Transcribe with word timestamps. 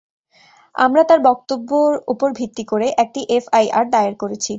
আমরা 0.75 1.01
তার 1.03 1.19
বক্তব্য 1.29 1.69
উপর 2.07 2.29
ভিত্তি 2.39 2.63
করে 2.63 2.87
একটি 3.03 3.21
এফআইআর 3.37 3.85
দায়ের 3.93 4.15
করেছি। 4.15 4.49